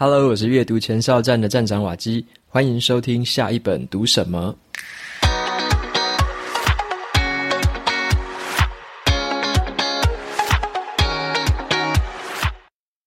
[0.00, 4.56] Hello，我是阅读前哨站的站长瓦基，欢迎收听下一本读什么。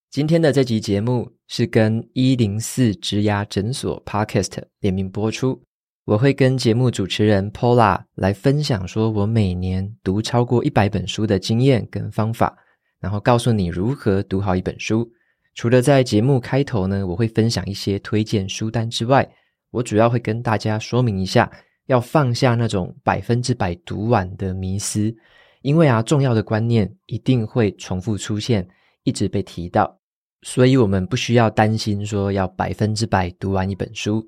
[0.09, 5.57] 今天的这集节目是跟一零四职涯诊所 Podcast 联名播出，
[6.03, 12.53] 我会跟节目主持人 Paula 来分享，说我每年读超过一百本书的经验跟方法，
[12.99, 15.09] 然后告诉你如何读好一本书。
[15.53, 19.29] 除了在节目开头呢，我会分享一些推荐书单之外，
[19.69, 21.51] 我主要会跟大家说明一下，
[21.87, 25.13] 要放下那种百分之百读完的迷思，
[25.61, 28.67] 因为啊，重要的观念一定会重复出现，
[29.03, 29.99] 一直被提到，
[30.41, 34.25] 所以我们不需要担心说要百分之百读完一本书。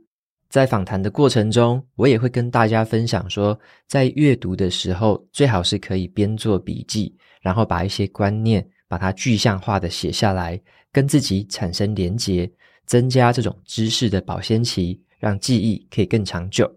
[0.49, 10.61] 在访谈的过程中，我也会跟大家分享说，在阅读的时候，最好是可以边做笔记，然后把一些观念把它具象化的写下来。
[10.93, 12.49] 跟自己产生连结，
[12.85, 16.72] 增加这种知识的保鲜期，让记忆可以更长久。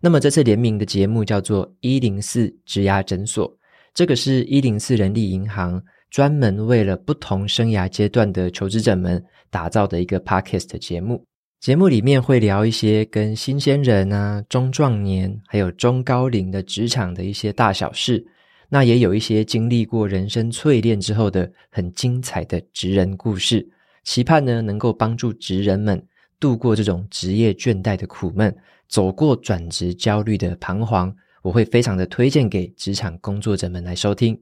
[0.00, 3.54] 那么这次联名的节目叫做一零四职涯诊所，
[3.92, 11.22] 这个是一零四人力银行专门为了不同生涯阶段的求职者们打造的一个 Podcast 节目。
[11.60, 18.26] 节目里面会聊一些跟新鲜人啊、中壮年还有中高龄的职场的一些大小事。
[18.72, 23.68] 那也有一些经历过人生淬炼之后的很精彩的职人故事，
[24.04, 26.02] 期盼呢能够帮助职人们
[26.38, 28.56] 度过这种职业倦怠的苦闷，
[28.88, 31.14] 走过转职焦虑的彷徨。
[31.42, 34.40] 我会非常的推荐给职场工作者们来收听。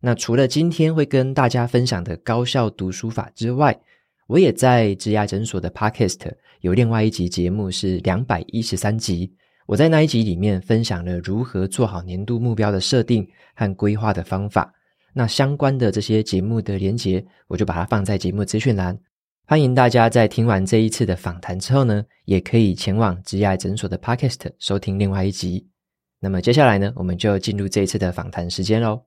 [0.00, 3.78] 那除了今天会跟大家分享的高效读书法之外，
[4.26, 9.34] 我也在职涯诊所的 Podcast 有另外一集节目是两百一十三集。
[9.66, 14.72] 我在那一集里面分享了如何做好年度目标的设定和规划的方法。
[15.12, 18.96] 那相关的这些节目的连结，我就把它放在节目资讯栏。
[19.44, 25.66] 欢迎大家在听完这一次的访谈之后呢，也可以前往职涯诊所的 Podcast 收听另外一集。
[26.20, 29.02] 那么接下来呢，我们就进入这一次的访谈时间喽。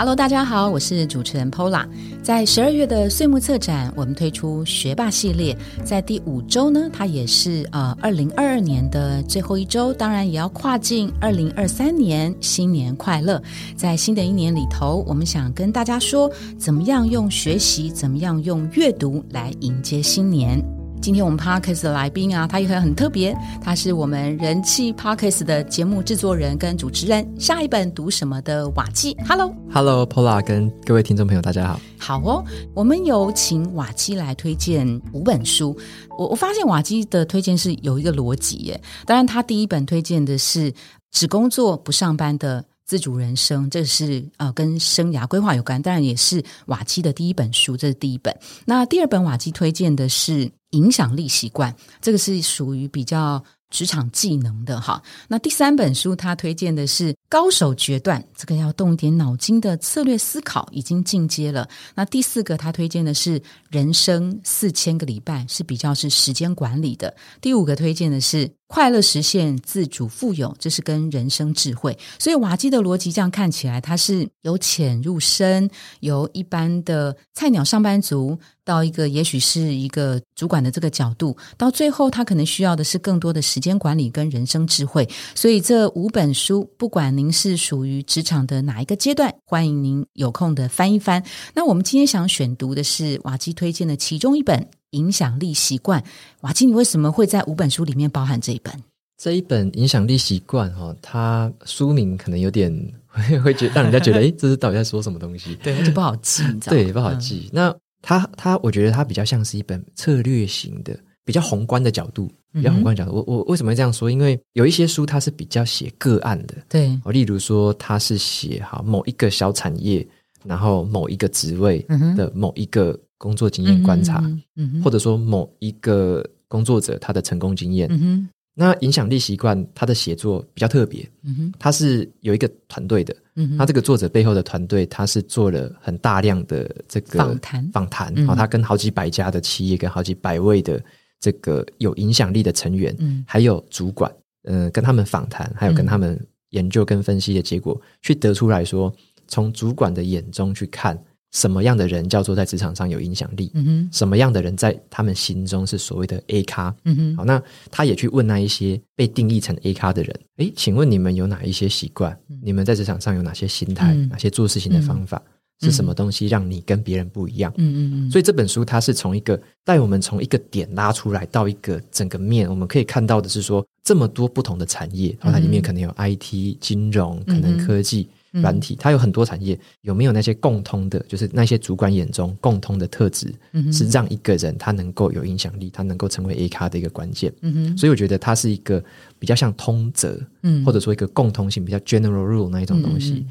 [0.00, 1.84] Hello，大家好，我是主持人 Pola。
[2.22, 13.42] 在十二月的岁末策展，我们推出学霸系列，在第五周呢，它也是呃二零二二年的最后一周，当然也要跨进二零二三年，新年快乐！
[13.76, 20.79] 在新的一年里头，我们想跟大家说，怎么样用学习，怎么样用阅读来迎接新年。
[21.02, 27.26] 今天我们 Podcast 的来宾啊，他也很很特别，他是我们人气 Podcast 的节目制作人跟主持人。
[27.40, 31.80] 下一本读什么的瓦基，Hello，Hello，Paula 跟各位听众朋友，大家好。
[31.98, 32.44] 好哦，
[32.74, 35.74] 我们有请瓦基来推荐五本书。
[36.18, 38.78] 我我发现瓦基的推荐是有一个逻辑耶。
[39.06, 40.70] 当然，他第一本推荐的是
[41.10, 48.36] 只工作不上班的自主人生，这是呃跟生涯规划有关，当然也是瓦基的第一本书，这是第一本。
[48.66, 50.52] 那第二本瓦基推荐的是。
[50.70, 55.02] 影响力习惯，这个是属于比较职场技能的哈。
[55.28, 61.68] 那第三本书他推荐的是高手决断，这个要动一点脑筋的策略思考，已经进阶了。
[61.94, 67.14] 那第四个他推荐的是人生四千个礼拜，是比较是时间管理的。
[67.40, 68.50] 第五个推荐的是。
[68.70, 71.98] 快乐实现自主富有，这是跟人生智慧。
[72.20, 85.08] 所以瓦基的逻辑这样看起来，它是由浅入深，由一般的菜鸟上班族到一个也许是一个主管的这个角度，到最后他可能需要的是更多的时间管理跟人生智慧。
[85.34, 91.20] 所以这五本书，不管您是属于职场的哪一个阶段，欢迎您有空的翻一翻。
[91.54, 94.70] 那我们今天想选读的是瓦基推荐的其中一本。
[94.92, 96.02] 影响力习惯，
[96.40, 98.74] 瓦基，你为什么会在五本书里面包含这一本？
[99.16, 102.72] 这一本影响力习惯，哈，它书名可能有点
[103.06, 105.54] 会 会觉让人家觉得， 诶，这是到底在说什么东西？
[105.56, 106.82] 对，而且不好记，你知道吗？
[106.82, 107.48] 对，不好记。
[107.48, 113.18] 嗯、那它它，我觉得它比较像是一本策略型的，比较宏观的角度，比较宏观的角度。
[113.18, 114.10] 嗯、我我为什么会这样说？
[114.10, 120.06] 因为有一些书它是比较写个案的，对，例如说它是写哈某一个小产业，
[120.44, 121.84] 然后某一个职位
[122.16, 122.98] 的某一个。
[123.20, 133.14] 工作经验观察，嗯嗯嗯、或者说某一个工作者他的成功经验，嗯、那影响力习惯他的写作比较特别，嗯、他是有一个团队的，
[133.58, 140.82] 他这个作者背后的团队他是做了很大量的这个访谈，访谈，然后他跟好几百家的企业，跟好几百位的
[141.20, 144.10] 这个有影响力的成员，嗯、还有主管，
[144.44, 146.18] 嗯、呃，跟他们访谈，还有跟他们
[146.50, 148.90] 研究跟分析的结果，嗯、去得出来说，
[149.28, 150.98] 从主管的眼中去看。
[151.32, 153.50] 什么样的人叫做在职场上有影响力？
[153.54, 156.74] 嗯哼，什么样的人在他们心中是所谓的 A 咖？
[156.84, 157.40] 嗯哼，好，那
[157.70, 162.18] 他也去问那一些被定义成 A 咖的人，诶，请问你们有哪一些习惯？
[162.42, 163.94] 你们在职场上有哪些心态？
[163.94, 165.22] 嗯、哪些做事情的方法？
[165.62, 167.52] 嗯、是什么东西让你跟别人不一样？
[167.58, 168.10] 嗯嗯嗯。
[168.10, 178.08] 所以这本书它是从一个带我们从一个点拉出来到一个整个面，我们可以看到的是说这么多不同的产业，然后它里面可能有 IT、金融，可能科技。
[178.32, 180.98] 软体，它有很多产业，有没有那些共通的？
[181.08, 183.34] 就是那些主管眼中共通的特质，
[183.72, 187.32] 是让一个人他能够有影响力，他能够成为 A 咖的一个关键。
[187.42, 188.82] 嗯哼，所以我觉得它是一个
[189.18, 193.26] 比较像通则，嗯，或者说一个共通性比较 general rule 那一种东西。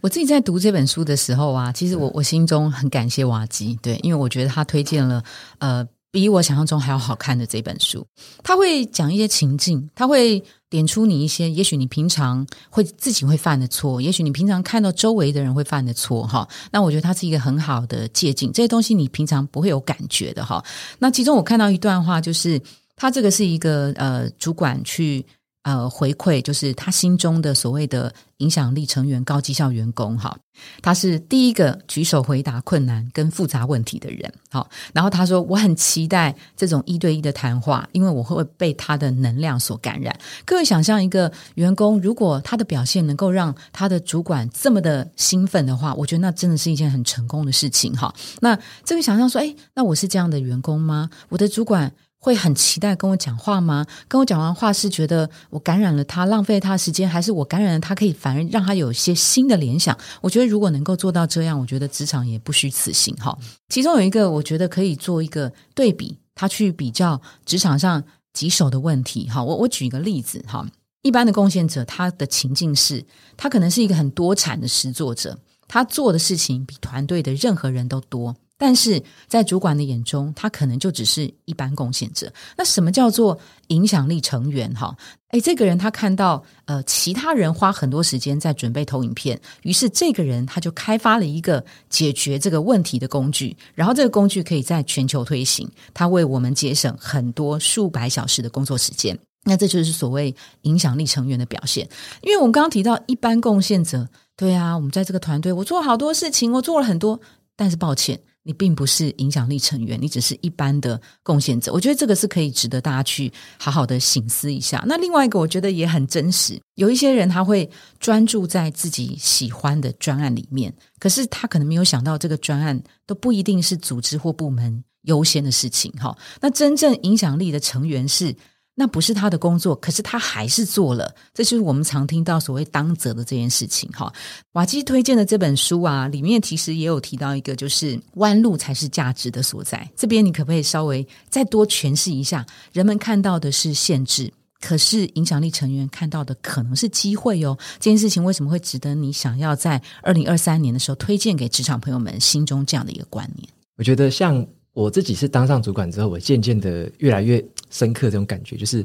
[0.00, 5.22] 我自己在读这本书的时候啊，其实我我心中很感谢瓦基，对，因为我觉得他推荐了
[5.58, 5.86] 呃。
[6.12, 8.04] 比我想象中还要好看的这本书，
[8.42, 16.48] 他会讲一些情境，他会点出你一些，也许你平常会自己会犯的错，也许你平常看到周围的人会犯的错，哈。
[16.70, 20.64] 那我觉得它是一个很好的借镜，这些东西你平常不会有感觉的，哈。
[21.00, 22.58] 那其中我看到一段话，就是
[22.96, 25.26] 他这个是一个呃主管去。
[25.62, 30.34] 呃，回馈就是他心中的所谓的影响力成员、高绩效员工，哈，
[30.80, 40.18] 他是第一个举手回答困难跟复杂问题的人，好，然后他说我很期待这种一对一的谈话，因为我会被他的能量所感染。
[40.46, 48.14] 各位想象一个员工，如果他的表现能够让他的主管这么的兴奋的话，我觉得那真的是一件很成功的事情，哈。
[48.40, 51.10] 那这个想象说，诶，那我是这样的员工吗？
[51.28, 51.92] 我的主管。
[52.20, 53.86] 会很期待跟我讲话吗？
[54.06, 59.96] 跟我讲完话是觉得我感染了他，浪费他时间，还是我感染了他，可以反而让他有一些新的联想？
[60.20, 63.36] 我觉得如果能够做到这样，我觉得职场也不虚此行哈。
[63.70, 69.42] 其中有一个，我觉得可以做一个对比，他去比较职场上棘手的问题哈。
[69.42, 70.66] 我我举一个例子哈，
[71.00, 73.02] 一般的贡献者，他的情境是，
[73.38, 78.36] 他可能是一个很多产的实作者，他做的事情比团队的任何人都多。
[78.60, 82.30] 但是在主管的眼中，他可能就只是一般贡献者。
[82.58, 84.70] 那什么叫做影响力成员？
[84.74, 84.94] 哈，
[85.30, 99.18] 诶，这个人他看到呃，其他人花很多时间在准备投影片，于是这个人他就开发了一个解决这个问题的工具，然后这个工具可以在全球推行，他为我们节省很多数百小时的工作时间。
[99.42, 101.88] 那这就是所谓影响力成员的表现。
[102.20, 104.06] 因为我们刚刚提到一般贡献者，
[104.36, 107.18] 对啊，我们在这个团队，我做了好多事情，我做了很多，
[107.56, 108.20] 但是抱歉。
[108.42, 111.72] 你并不是影响力成员，你只是一般的贡献者。
[111.72, 114.82] 我觉得这个是可以值得大家去好好的省思一下。
[114.86, 116.60] 那另外一个，我觉得也很真实。
[116.76, 125.92] 有一些人他会专注在自己喜欢的专案里面，可是他可能没有想到，这个专案都不一定是组织或部门优先的事情。
[125.92, 128.34] 哈，那真正影响力的成员是。
[128.74, 134.10] 那不是他的工作，可是他还是做了，这就是我们常听到所谓当责的这件事情哈。
[134.52, 139.86] 瓦基推荐的这本书啊，里面其实也有提到一个，就是弯路才是价值的所在。
[139.94, 142.46] 这边你可不可以稍微再多诠释一下？
[142.72, 147.58] 人们看到的是限制，可是影响力成员看到的可能是机会哦。
[147.74, 153.46] 这件事情为什么会值得你想要在二零二三年的时候推荐给职场朋友们心中这样的一个观念？
[153.76, 154.46] 我觉得像。
[154.72, 158.84] 我自己是当上主管之后，我渐渐的越来越深刻这种感觉，就是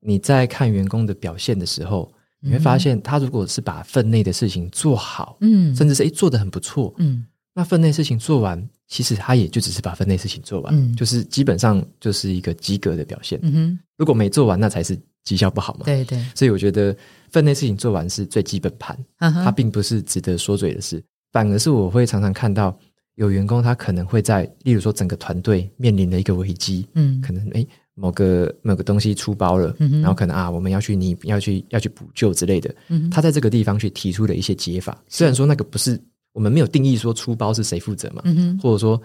[0.00, 7.24] 你在看员工的表现的时候，你会发现他如果是把分内的事情做好，嗯，甚至是诶做得很不错，嗯，
[7.54, 16.96] 那分内事情做完，其实他也就只是把分内事情做完，嗯，就是基本上就是一个及格的表现，嗯哼，如果没做完，那才是绩效不好嘛，对对，所以我觉得
[17.30, 21.00] 分内事情做完是最基本盘，它并不是值得说嘴的事，
[21.30, 22.76] 反而是我会常常看到。
[23.16, 36.00] 有员工他可能会在，例如说整个团队面临的一个危机，嗯，可能诶某个某个东西出包了，嗯，然后可能啊我们要去你要去要去补救之类的，嗯，他在这个地方去提出了一些解法，虽然说那个不是
[36.32, 39.00] 我们没有定义说出包是谁负责嘛，嗯，或者说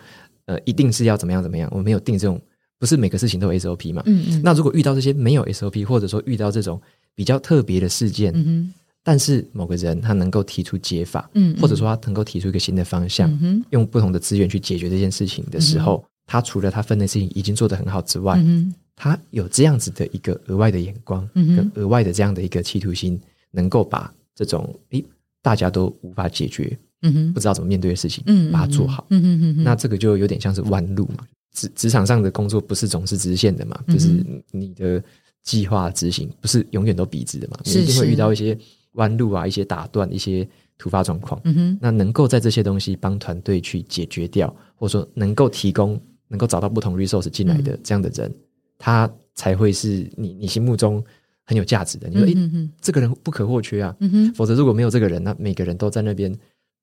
[0.46, 2.42] 呃一定是要怎么样怎么样，我们没有定这种
[2.80, 4.04] 不是每个事情都有 SOP 嘛，
[4.44, 6.82] 那如果遇到这些没有 SOP，或者说遇到这种
[7.16, 8.74] 比较特别的事件，嗯。
[9.04, 11.30] 但是某个人他能够提出解法，
[11.62, 23.20] 或者说他能够提出一个新的方向，嗯，用不同的资源去解决这件事情的时候，嗯、他除了他分内事情已经做得很好之外，嗯，他有这样子的一个额外的眼光，嗯，跟额外的这样的一个企图心，
[23.50, 25.04] 能够把这种诶
[25.42, 34.10] 大家都无法解决，嗯，不知道怎么面对的事情，嗯，把它做好，嗯哼，嗯，那这个就有点像是弯路嘛，职职场上的工作不是总是直线的嘛，就是
[34.52, 35.02] 你的
[35.44, 38.56] 计划执行不是永远都笔直的嘛，你一定会遇到一些。
[38.94, 48.36] 弯路啊，一些打断，一些突发状况，嗯哼，那能够在这些东西帮团队去解决掉，或者说能够提供、能够找到不同 resource 进来的这样的人，嗯、
[48.78, 51.04] 他才会是你你心目中
[51.46, 52.10] 很有价值的。
[52.10, 53.96] 你说，诶、嗯欸，这个人不可或缺啊，
[54.36, 56.32] 否则如果没有这个人，那每个人都在那边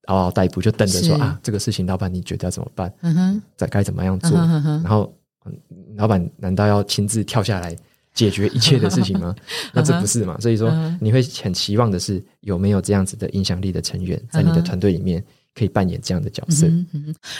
[0.07, 2.93] 嗷嗷待哺，就等着说啊，这个事情老板你觉得要怎么办？
[3.03, 4.31] 嗯哼，再该怎么样做？
[4.31, 5.15] 嗯哼哼然后，
[5.97, 7.77] 老板难道要亲自跳下来
[8.15, 9.35] 解决一切的事情吗？
[9.75, 10.39] 那这不是嘛？
[10.41, 15.23] 所以说，你会很期望的是有没有这样子的影响力的成员在你的团队里面。
[15.55, 16.67] 可以扮演这样的角色。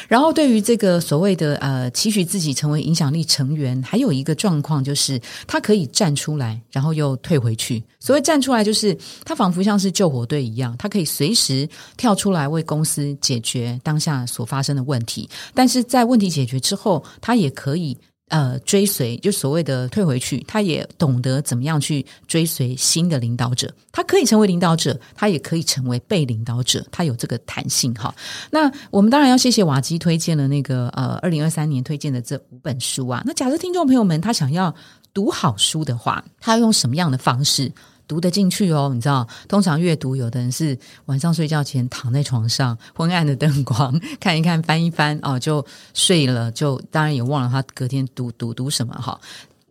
[0.09, 7.83] 然后，对于这个所谓的呃，期许自己成为影响力成员，还有一个状况就是，他可以站出来，然后又退回去。
[7.99, 15.29] 所谓站出来，就是他仿佛像是救火队一样，他可以随时跳出来为公司解决当下所发生的问题。
[15.53, 17.97] 但是在问题解决之后，他也可以。
[18.35, 23.73] 呃，追随就所谓的退回去，他也懂得怎么样去追随新的领导者。
[23.93, 28.13] 他可以成为领导者，他也可以成为被领导者，他有这个弹性哈。
[28.51, 33.23] 那我们当然要谢谢瓦基推荐了那个呃，二零二三年推荐的这五本书啊。
[33.25, 34.75] 那假设听众朋友们他想要
[35.13, 37.71] 读好书的话，他要用什么样的方式？
[38.07, 49.21] 读得进去哦，你知道，通常阅读，有的人是晚上睡觉前躺在床上，昏暗的灯光 看一看，翻一翻哦，就睡了，就当然也忘了他隔天读读读什么哈。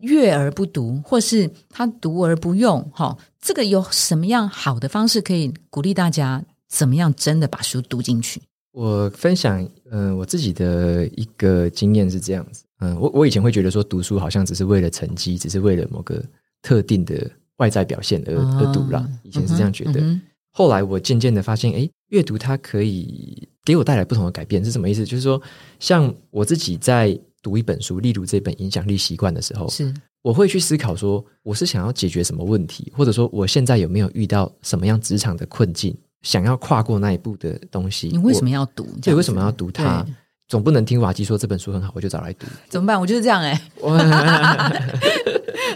[0.00, 6.44] 阅而不读，或是他读而不用哈，这个有什么样好的方式可以鼓励大家？
[6.68, 8.42] 怎么样真的把书读进去？
[8.72, 16.22] 我分享，嗯、呃，我自己的一个经验是这样子，嗯、我我以前会觉得说读书好像只是为了成绩，只是为了某个
[16.60, 17.30] 特定的。
[17.58, 20.00] 外在表现而而读了，以前是这样觉得。
[20.00, 25.04] 嗯嗯、后来我渐渐的发现，哎，阅读它可以给我带来不同的改变，是什么意思？
[25.04, 25.40] 就是说，
[25.78, 29.92] 像我自己在读一本书，例如这本《影响力习惯》的时候，是
[30.22, 38.08] 我会去思考说，我是想要解决什么问题，或者说我现在有没有遇到什么样职场的困境，想要跨过那一步的东西。
[38.08, 38.86] 你为什么要读？
[39.02, 40.06] 对，为什么要读它？
[40.48, 43.00] 总不能听瓦基说这本书很好，我就找来读，怎么办？
[43.00, 43.60] 我就是这样哎、欸。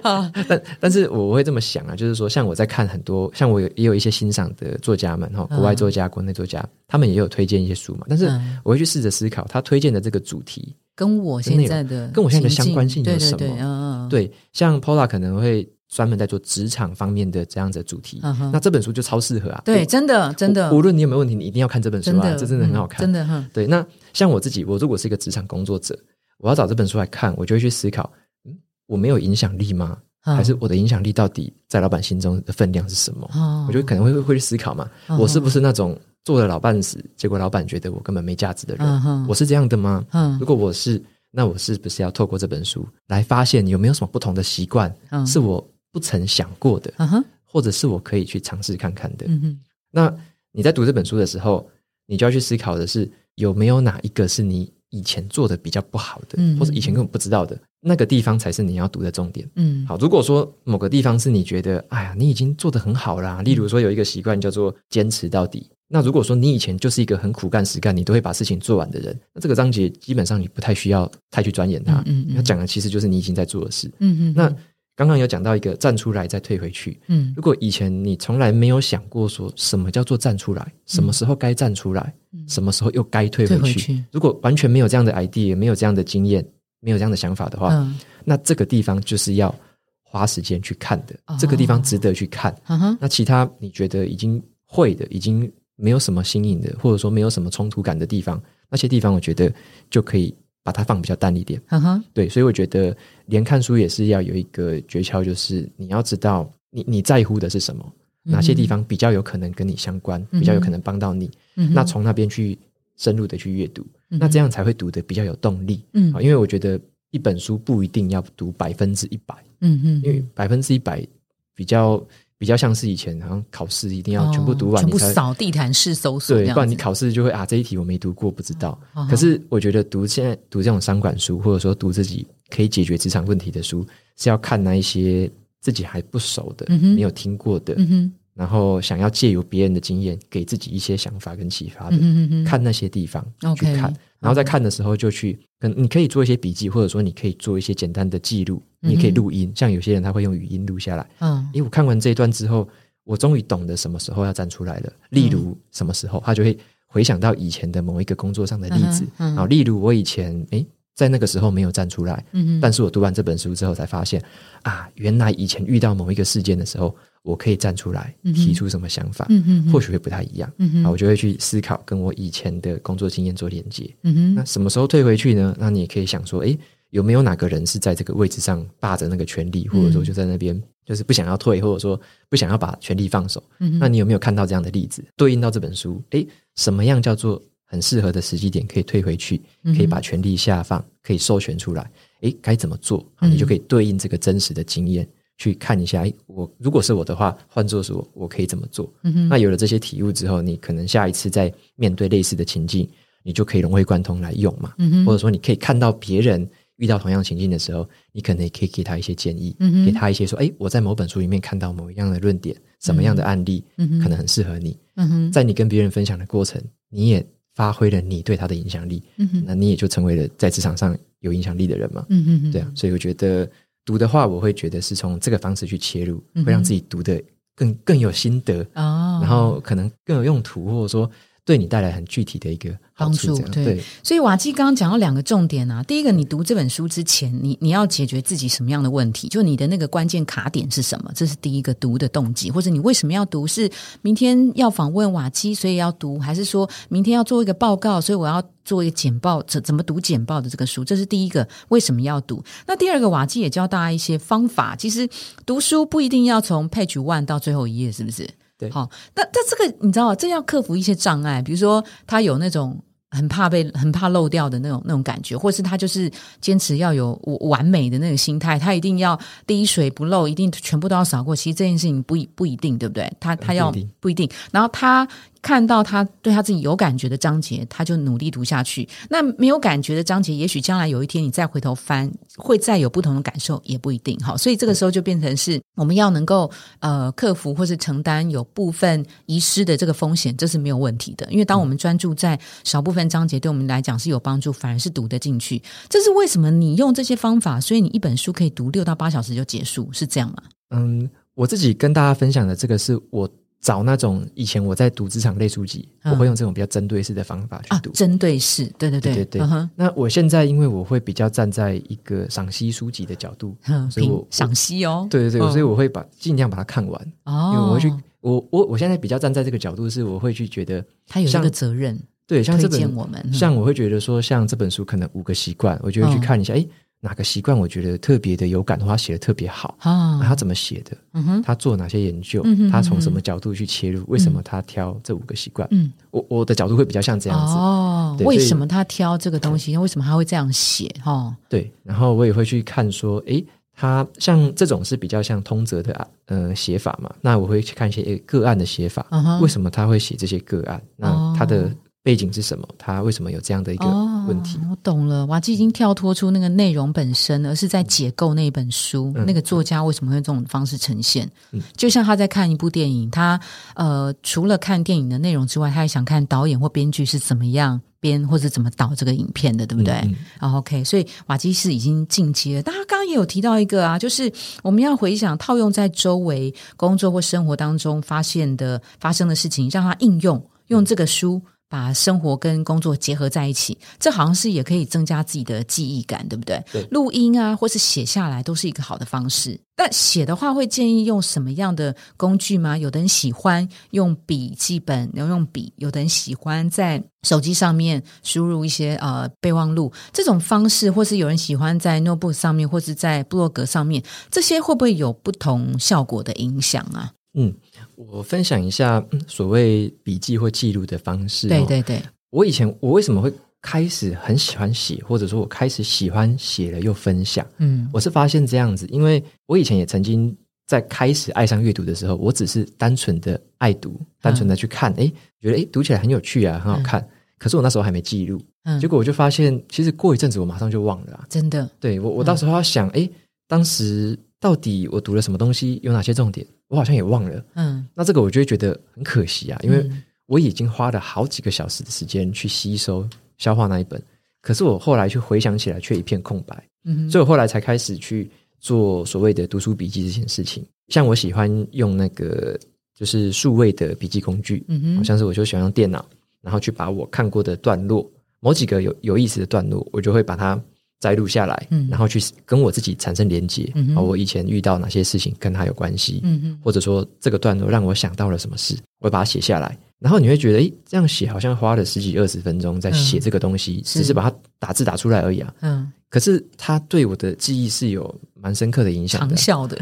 [0.49, 8.07] 但但是我会这么想啊，就是说，像我在看很多，像我有也有一些欣赏的作家们哈，国外作家、国内作家，他们也有推荐一些书嘛。
[8.09, 8.31] 但是
[8.63, 13.39] 我会去试着思考，他推荐的这个主题跟我现在的跟我现在的相关性有什么？
[13.39, 15.69] 对，对，对，嗯、对，像 Paula 可能会。
[15.91, 18.51] 专门在做职场方面的这样子的主题，uh.
[18.53, 19.63] 那这本书就超适合啊！
[19.65, 22.23] 对，真的真的，无论你有没有问题，你一定要看这本书啊！
[22.23, 23.45] 真这真的很好看，嗯、真的哈。
[23.53, 25.99] 对，那像我自己，我如果是一个职场工作者，
[26.39, 28.13] 我要找这本书来看，我就会去思考：
[28.45, 28.55] 嗯，
[28.87, 29.99] 我没有影响力吗？
[30.21, 33.67] 还是我的影响力到底在老板心中的分量是什么？Uh.
[33.67, 34.87] 我觉得可能会会去思考嘛。
[35.07, 35.17] Uh.
[35.17, 39.27] 我是不是那种做了老半死，结果老板觉得我根本没价值的人？Uh huh.
[39.27, 40.39] 我是这样的吗？Uh huh.
[40.39, 45.27] 如果我是，那我是不是要透过这本书来发现有没有什么不同的习惯？Uh huh.
[45.27, 45.67] 是我。
[45.99, 47.25] 不曾想过的，uh.
[47.45, 49.27] 或者是我可以去尝试看看的。
[49.27, 49.57] Uh.
[49.91, 50.15] 那
[50.53, 51.69] 你在读这本书的时候，
[52.07, 56.57] 你就要去思考的是有没有哪一个是你以前做的比较不好的，uh.
[56.57, 59.51] 或者以前根本不知道的那个地方才是你要读的重点。
[59.57, 59.89] 嗯、uh，huh.
[59.89, 65.69] 好，如果说某个地方是你觉得，哎呀，你已经做得很好啦，例如说有一个习惯叫做坚持到底。
[65.89, 71.95] 那如果说你以前就是一个很苦干实干，你都会把事情做完的人，那这个章节基本上你不太需要太去钻研它。
[72.07, 72.45] 嗯嗯、uh，他、huh.
[72.45, 73.91] 讲的其实就是你已经在做的事。
[73.99, 74.37] 嗯嗯、uh，huh.
[74.37, 74.57] 那。
[74.99, 86.45] 刚刚有讲到一个站出来再退回去，嗯，如果以前你从来没有想过说什么叫做站出来，什么时候该站出来，嗯，什么时候又该退回去，退回去，如果完全没有这样的 idea，没有这样的经验，
[86.81, 89.55] 没有这样的想法的话，嗯，那这个地方就是要
[90.03, 92.53] 花时间去看的，哦，这个地方值得去看。
[93.01, 99.49] 那其他你觉得已经会的，已经没有什么新颖的，或者说没有什么冲突感的地方，那些地方我觉得
[99.91, 100.35] 就可以。
[100.63, 102.97] 把它放比较淡一点，嗯哼，对，所以我觉得
[103.27, 112.59] 连看书也是要有一个诀窍，就是你要知道你你在乎的是什么，哪些地方比较有可能跟你相关，比较有可能帮到你，那从那边去
[112.97, 116.79] 深入的去阅读，那这样才会读得比较有动力，嗯，因为我觉得
[117.11, 121.07] 一本书不一定要读百分之一百，嗯嗯，因为百分之一百
[121.55, 122.05] 比较。
[122.39, 128.81] 比较像是以前，好像考试一定要全部读完，全部扫地毯式搜索，对，不然你考试就会啊，这一题我没读过，不知道。
[128.95, 133.85] 哦、可是我觉得读现在读这种商管书，或者说读自己可以解决职场问题的书，
[134.17, 135.29] 是要看那一些
[135.61, 143.25] 自己还不熟的、嗯、没有听过的，嗯、然后想要借由别人的经验给自己一些想法跟启发的，嗯、看那些地方
[143.57, 143.93] 去看。
[144.21, 149.53] 然后在看的时候就去，可能你可以做一些笔记，或者说你可以做一些简单的记录，你也可以录音。
[149.55, 151.07] 像有些人他会用语音录下来。
[151.21, 152.69] 嗯，因为我看完这一段之后，
[153.05, 154.93] 我终于懂得什么时候要站出来了。
[155.11, 159.07] 例如什么时候，他就会回想到以前的某一个工作上的例子。
[159.19, 164.23] 嗯，好，例如我以前诶在那个时候没有站出来，嗯，但是我读完这本书之后才发现，
[164.63, 166.95] 啊，原来以前遇到某一个事件的时候。
[167.23, 175.55] 我可以站出来提出什么想法，嗯哼，或许会不太一样，嗯哼，我就会去思考跟我以前的工作经验做连接，嗯哼，那什么时候退回去呢？
[175.59, 176.59] 那你也可以想说，诶，
[176.91, 183.43] 有没有哪个人是在这个位置上霸着那个权力，或者说就在那边就是不想要退，或者说不想要把权力放手。
[183.61, 185.05] 嗯，那你有没有看到这样的例子？
[185.17, 186.27] 对应到这本书，诶，
[186.57, 189.39] 什么样叫做很适合的时机点，可以退回去，
[189.77, 191.91] 可以把权力下放，可以授权出来？
[192.23, 193.05] 诶，该怎么做？
[193.21, 196.01] 你就可以对应这个真实的经验去看一下。
[196.05, 198.91] 诶，我如果是我的话，换作是我，我可以怎么做？
[199.03, 202.89] 嗯，那有了这些体悟之后，你可能下一次再面对类似的情境，
[203.23, 204.73] 你就可以融会贯通来用嘛。
[204.79, 206.49] 嗯，或者说你可以看到别人。
[206.79, 214.77] 遇到同样情境的时候，你可能也可以给他一些建议，嗯、给他一些说：“哎，我在某本书里面看到某一样的论点，什么样的案例，嗯、可能很适合你。
[214.97, 222.07] 嗯”在你跟别人分享的过程，你也发挥了你对他的影响力，嗯、那你也就成为了在职场上有影响力的人嘛。
[222.09, 223.49] 嗯、对啊，所以我觉得
[223.85, 227.23] 读的话，我会觉得是从这个方式去切入，会让自己读得
[227.55, 231.11] 更更有心得，哦、然后可能更有用途，或者说。
[231.45, 233.85] 对你带来很具体的一个帮助，对，对。
[234.03, 239.29] 所以瓦基刚刚讲到两个重点啊，第一个，你读这本书之前，你你要解决自己什么样的问题？
[239.29, 241.11] 就你的那个关键卡点是什么？
[241.15, 243.47] 这是第一个读的动机，或者你为什么要读？
[243.47, 243.71] 是
[244.03, 249.41] 明天要访问瓦基，所以要读，还是说明天要做一个报告，所以我要做一个简报？
[249.45, 250.85] 怎怎么读简报的这个书？
[250.85, 252.43] 这是第一个，为什么要读？
[252.67, 254.75] 那第二个，瓦基也教大家一些方法。
[254.75, 255.09] 其实
[255.47, 258.29] 读书不一定要从 page one 到最后一页，是不是？
[258.59, 262.77] 对，好，那那这个你知道，这要克服一些障碍，比如说他有那种
[263.11, 266.11] 很怕被、很怕漏掉的那种那种感觉，或是他就是
[266.41, 271.35] 坚持要有完美的那个心态，他一定要滴水不漏，一定全部都要扫过。
[271.35, 273.11] 其实这件事情不一不一定，对不对？
[273.19, 275.07] 他他要不一定，不一定，然后他。
[275.41, 278.89] 看到他对他自己有感觉的章节，他就努力读下去。
[279.09, 284.19] 那没有感觉的章节，也许将来有一天你再回头翻，会再有不同的感受，也不一定。
[284.21, 291.27] 好，所以这个时候就变成是我们要能够呃克服或是承担有部分遗失的这个风险，这是没有问题的。
[291.31, 295.63] 因为当我们专注在少部分章节，对我们来讲是有帮助，反而是读得进去。
[295.89, 296.51] 这是为什么？
[296.51, 300.43] 你用这些方法，所以你一本书可以读六到八小时就结束，是这样吗？
[300.71, 303.29] 嗯，我自己跟大家分享的这个是我。
[303.61, 307.91] 找那种以前我在读职场类书籍，嗯、我会用这种比较针对式的方法去读。
[307.91, 309.43] 啊、针对式，对对对对对。
[309.43, 317.13] Uh-huh、那我现在因为我会比较站在一个赏析书籍的角度，嗯、所以我赏析哦，对对对，哦、所以我会把尽量把它看完。
[317.25, 326.61] 哦，因为我会去，我我我现在比较站在这个角度，是我会去觉得他有这个责任，对，像这本我们，像我会觉得说，像这本书可能五个习惯，我就会去看一下，哎、哦。
[326.61, 326.69] 诶
[327.01, 330.21] 哪个习惯我觉得特别的有感的话，写得特别好啊？
[330.23, 330.97] 他怎么写的？
[331.13, 332.45] 嗯哼，他做哪些研究？
[332.73, 334.05] 他从什么角度去切入？
[334.09, 335.67] 为什么他挑这五个习惯？
[335.71, 338.17] 嗯，我我的角度会比较像这样子哦。
[338.25, 339.77] 为什么他挑这个东西？
[339.77, 340.89] 为什么他会这样写？
[341.01, 341.73] 哈，对。
[341.85, 343.45] 然后我也会去看说，诶，
[343.77, 347.09] 他像这种是比较像通则的啊，呃，写法嘛。
[347.21, 349.07] 那我会去看一些个案的写法。
[349.41, 350.83] 为什么他会写这些个案？
[350.97, 351.73] 那他的。
[352.09, 352.67] 背景是什么？
[352.79, 353.85] 他为什么有这样的一个
[354.27, 354.57] 问题？
[354.61, 359.13] 哦、我懂了，瓦基已经跳脱出那个内容本身，而是在解构那本书。
[359.15, 361.31] 嗯、那个作家为什么会用这种方式呈现？
[361.53, 363.39] 嗯、就像他在看一部电影，他
[363.75, 369.93] 呃，除了看电影的内容之外，他还想看导演或编剧是怎么样编或者怎么导这个影片的，对不对？
[370.05, 372.63] 嗯嗯、OK，所以瓦基是已经进阶了。
[372.63, 381.43] 但他刚刚也有提到一个啊，就是我们要回想套用在周围工作或生活当中发现的发生的事情，让他应用用这个书。
[381.69, 386.63] 把生活跟工作结合在一起，这好像是也可以增加自己的记忆感，对不对？
[386.73, 389.61] 对，录音啊，或是写下来，都是一个好的方式。
[389.77, 392.77] 但写的话，会建议用什么样的工具吗？
[392.77, 407.13] 有的人喜欢用笔记本，然后用笔；有的人喜欢在手机上面输入一些呃备忘录这种方式，或是有人喜欢在 notebook 上面，或是在部落格上面，这些会不会有不同效果的影响啊？
[407.35, 407.55] 嗯。
[407.99, 411.49] 我分享一下所谓笔记或记录的方式。
[411.49, 417.45] 对对对，我以前我为什么会开始很喜欢写，或者说我开始喜欢写了又分享？
[417.59, 420.35] 嗯，我是发现这样子，因为我以前也曾经
[420.65, 427.01] 在开始爱上阅读的时候，我只是单纯的爱读，单纯的去看，哎、嗯，觉得哎读起来很有趣啊，很好看。
[427.01, 431.69] 嗯、可是我那时候还没记录，嗯，结果我就发现，其实过一阵子我马上就忘了，真的。
[431.81, 433.11] 对我，我到时候要想，哎、嗯，
[433.49, 436.47] 当时到底我读了什么东西，有哪些重点？
[436.69, 439.91] 我好像也忘了，嗯，那这个我就会觉得很可惜啊，因为
[440.27, 444.03] 我已经花了好几个小时的时间去吸收、消化那一本，
[444.43, 450.65] 可是我后来去回想起来却一片空白，嗯，所以我后来才开始去做所谓的读书笔记这件事情。
[450.89, 452.59] 像我喜欢用那个
[452.95, 456.05] 就是数位的笔记工具，嗯哼，好像是我就喜欢用电脑，
[456.43, 460.61] 然后去把我看过的段落，某几个有有意思的段落，我就会把它。
[461.01, 469.79] 摘录下来，嗯，然后去跟我自己产生连接，嗯，我以前遇到哪些事情跟他有关系，嗯，或者说这个段落让我想到了什么事，我会把它写下来。
[469.99, 479.79] 然后你会觉得，诶，这样写好像花了十几二十分钟在写这个东西，只是把它打字打出来而已啊，嗯，可是它对我的记忆是有蛮深刻的影响的，长效的。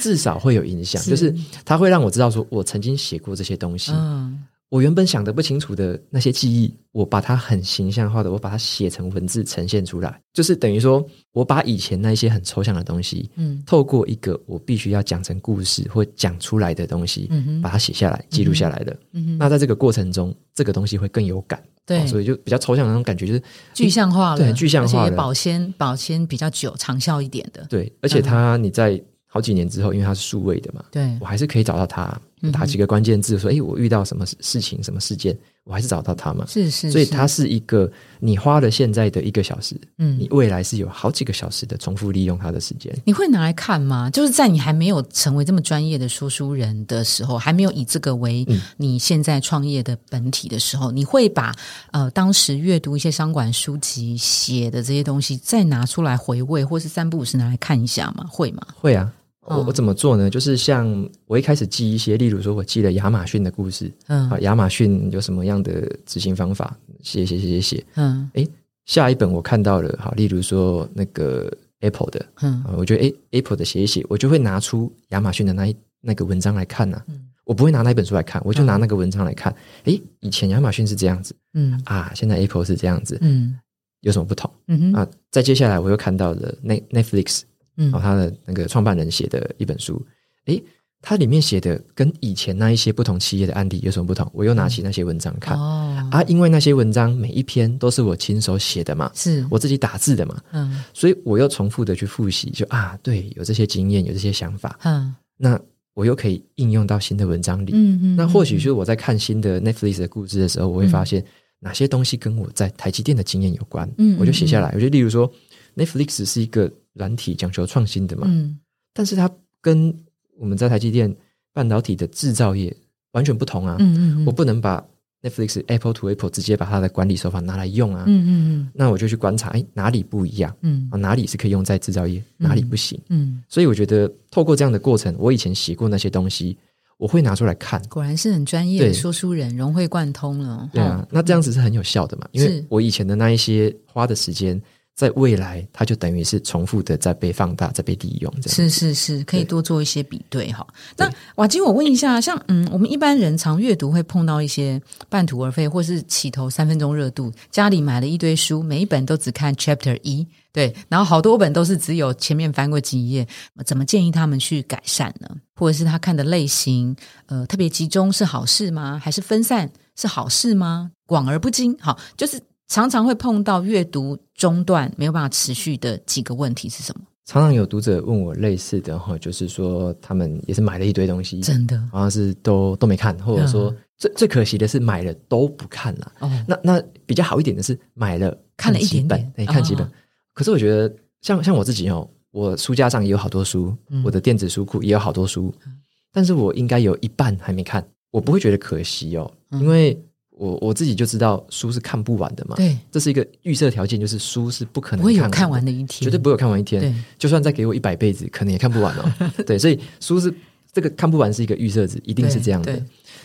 [0.00, 1.10] 至少会有影响，是。
[1.10, 1.34] 就是
[1.66, 3.92] 它会让我知道说我曾经写过这些东西。
[3.94, 23.42] 嗯我原本想的不清楚的那些记忆，我把它很形象化的，我把它写成文字呈现出来，就是等于说我把以前那些很抽象的东西，嗯，透过一个我必须要讲成故事或讲出来的东西，嗯哼，把它写下来、记录下来的，嗯哼，那在这个过程中，这个东西会更有感，对，所以就比较抽象的那种感觉，就是
[23.74, 28.98] 具象化了，对，具象化了，而且也保鲜保鲜比较久、长效一点的，对，而且它你在
[29.34, 32.20] 好几年之后，因为他是数位的嘛，对，我还是可以找到他。
[32.52, 42.92] 打几个关键字，说：“哎，我遇到什么事情、什么事件，我还是找到他嘛。”是是，所以它是一个你花了现在的一个小时，嗯，你未来是有好几个小时的重复利用他的时间。
[43.04, 44.10] 你会拿来看吗？
[44.10, 48.44] 就是在你还没有成为这么专业的说书人的时候，还没有以这个为
[48.76, 51.54] 你现在创业的本体的时候，嗯、你会把
[51.92, 58.26] 呃当时阅读一些商管书籍写的这些东西再拿出来回味，或是三不五时拿来看一下吗？
[58.28, 58.66] 会吗？
[58.80, 59.12] 会啊。
[59.46, 60.30] 我我怎么做呢？
[60.30, 66.76] 就是像我一开始记一些，例如说我记了亚马逊的故事，嗯，啊，亚马逊有什么样的执行方法？
[67.02, 68.48] 写写写写写，嗯，诶，
[68.86, 79.52] 下一本我看到了，好，例如说那个 Apple 的，嗯，我觉得诶 Apple 的写一写，我就会拿出亚马逊的那一那个文章来看呐、啊，嗯，我不会拿那本书来看，我就拿那个文章来看，
[79.84, 83.58] 诶，以前亚马逊是这样子，嗯，啊，现在 Apple 是这样子，嗯，
[84.02, 84.48] 有什么不同？
[84.68, 87.42] 嗯哼，啊，再接下来我又看到了 Netflix。
[87.76, 90.04] 嗯，然后他的那个创办人写的一本书，
[90.46, 90.62] 诶，
[91.00, 94.30] 他里面写的跟以前那一些不同企业的案例有什么不同？
[94.32, 99.44] 我又拿起那些文章看，哦，啊，因为那些文章每一篇都是我亲手写的嘛，是。
[99.50, 105.58] 我自己打字的嘛，嗯，所以我又重复的去复习，就啊，对，有这些经验，有这些想法，嗯，那
[105.94, 111.24] 我又可以应用到新的文章里，嗯嗯，那或许就是我在看新的 Netflix 的故事的时候，我会发现
[111.58, 115.28] 哪些东西跟我在台积电的经验有关，嗯，我就写下来，我就例如说
[115.74, 116.70] Netflix 是一个。
[116.94, 118.58] 软体讲求创新的嘛，嗯，
[118.92, 119.94] 但是它跟
[120.38, 121.14] 我们在台积电
[121.52, 122.74] 半导体的制造业
[123.12, 124.84] 完全不同啊，嗯嗯，嗯，我不能把
[125.22, 136.58] Netflix Apple to Apple 直接把它的管理手法拿来用啊，嗯嗯嗯，那我就去观察，哎，哪里不一样，嗯，啊，哪里是可以用在制造业，哪里不行，嗯，嗯，所以我觉得透过这样的过程，我以前写过那些东西，
[136.98, 144.60] 我会拿出来看，果然是很专业的说书人，融会贯通了，对啊，那这样子是很有效的嘛，因为我以前的那一些花的时间。
[144.94, 150.66] 在未来，它就等于是重复的在被放大，在被利用，这样是是是，可以多做一些比对哈。
[150.96, 163.26] 那瓦基，我问一下，像嗯，我们一般人常阅读会碰到一些半途而废，或是起头三分钟热度，家里买了一堆书，每一本都只看 Chapter 一，对，然后好多本都是只有前面翻过几页，
[163.64, 165.28] 怎么建议他们去改善呢？
[165.56, 166.94] 或者是他看的类型，
[167.26, 169.00] 呃，特别集中是好事吗？
[169.02, 170.90] 还是分散是好事吗？
[171.06, 172.38] 广而不精，好，就是。
[172.72, 177.04] 常常会碰到阅读中断没有办法持续的几个问题是什么？
[177.26, 186.12] 常常有读者问我类似的哈，就是说他们也是买了一堆东西，真的好像是都都没看，或者说、嗯、最最可惜的是买了都不看了。
[186.20, 189.86] 哦，那那比较好一点的是买了看，看了一点本，哎，看几本。
[189.86, 189.90] 哦、
[190.32, 195.78] 可是我觉得像像我自己哦，我书架上也有好多书，嗯、我的电子书库也有好多书，嗯、
[196.10, 200.02] 但是我应该有一半还没看，我不会觉得可惜哦，嗯、因为。
[200.38, 206.80] 我我自己就知道书是看不完的嘛，对，这是一个预设条件，就是书是不可能看完的，不会有看完的一天，绝对不会有看完一天。
[206.80, 209.12] 对，就算再给我一百辈子，可能也看不完哦。
[209.46, 210.32] 对，所以书是
[210.72, 212.82] 这个看不完是一个预设值，一定是这样的。